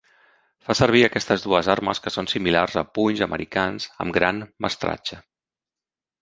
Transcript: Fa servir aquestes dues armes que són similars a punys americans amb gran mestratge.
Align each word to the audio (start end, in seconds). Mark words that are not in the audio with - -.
Fa 0.67 0.75
servir 0.77 1.01
aquestes 1.07 1.43
dues 1.47 1.69
armes 1.73 2.01
que 2.05 2.13
són 2.15 2.29
similars 2.33 2.79
a 2.83 2.85
punys 2.99 3.21
americans 3.27 3.87
amb 4.07 4.17
gran 4.17 4.41
mestratge. 4.67 5.21